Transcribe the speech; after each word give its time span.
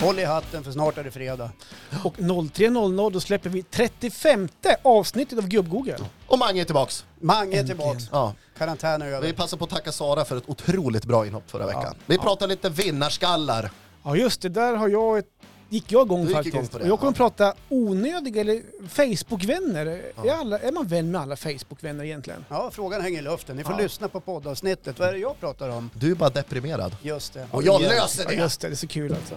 Håll 0.00 0.18
i 0.18 0.24
hatten 0.24 0.64
för 0.64 0.72
snart 0.72 0.98
är 0.98 1.04
det 1.04 1.10
fredag. 1.10 1.50
Och 2.04 2.16
03.00 2.16 3.10
då 3.12 3.20
släpper 3.20 3.50
vi 3.50 3.62
35 3.62 4.48
avsnittet 4.82 5.38
av 5.38 5.48
Gubb-Google. 5.48 5.96
Och 6.26 6.38
Mange 6.38 6.60
är 6.60 6.64
tillbaks. 6.64 7.04
Mange 7.20 7.58
är 7.60 7.64
tillbaks. 7.64 8.04
Ja. 8.12 8.34
Karantän 8.58 9.02
är 9.02 9.06
över. 9.06 9.26
Vi 9.26 9.32
passar 9.32 9.56
på 9.56 9.64
att 9.64 9.70
tacka 9.70 9.92
Sara 9.92 10.24
för 10.24 10.36
ett 10.36 10.44
otroligt 10.48 11.04
bra 11.04 11.26
inhopp 11.26 11.50
förra 11.50 11.66
veckan. 11.66 11.82
Ja. 11.86 11.94
Vi 12.06 12.18
pratar 12.18 12.46
lite 12.46 12.68
vinnarskallar. 12.68 13.70
Ja 14.04 14.16
just 14.16 14.42
det, 14.42 14.48
där 14.48 14.76
har 14.76 14.88
jag 14.88 15.18
ett, 15.18 15.26
gick 15.68 15.92
jag 15.92 16.06
igång 16.06 16.22
gick 16.26 16.32
faktiskt. 16.36 16.54
igång 16.54 16.66
på 16.68 16.78
det, 16.78 16.84
och 16.84 16.90
jag 16.90 16.98
kommer 16.98 17.12
ja. 17.12 17.16
prata 17.16 17.54
onödiga 17.68 18.40
eller 18.40 18.62
Facebookvänner. 18.88 20.02
Ja. 20.16 20.24
Är, 20.24 20.38
alla, 20.40 20.58
är 20.58 20.72
man 20.72 20.86
vän 20.86 21.10
med 21.10 21.20
alla 21.20 21.36
Facebookvänner 21.36 22.04
egentligen? 22.04 22.44
Ja, 22.48 22.70
frågan 22.72 23.00
hänger 23.02 23.18
i 23.18 23.22
luften. 23.22 23.56
Ni 23.56 23.64
får 23.64 23.72
Ja. 23.72 23.78
lyssna 23.78 24.08
på 24.08 24.20
poddavsnittet. 24.20 24.98
Vad 24.98 25.08
är 25.08 25.12
det 25.12 25.18
jag 25.18 25.40
pratar 25.40 25.68
om? 25.68 25.90
Du 25.94 26.10
är 26.10 26.14
bara 26.14 26.30
deprimerad. 26.30 26.96
Just 27.02 27.32
det. 27.32 27.46
Och 27.50 27.62
jag 27.62 27.82
Ja. 27.82 27.88
löser 27.88 28.22
Ja, 28.24 28.28
det! 28.30 28.34
just 28.36 28.60
det, 28.60 28.68
det 28.68 28.74
är 28.74 28.76
så 28.76 28.86
kul 28.86 29.12
alltså. 29.14 29.34